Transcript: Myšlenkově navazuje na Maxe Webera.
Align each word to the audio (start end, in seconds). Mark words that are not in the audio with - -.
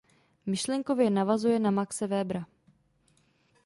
Myšlenkově 0.45 1.09
navazuje 1.09 1.59
na 1.59 1.71
Maxe 1.71 2.07
Webera. 2.07 2.45